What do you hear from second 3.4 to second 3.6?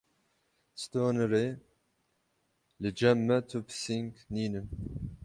tu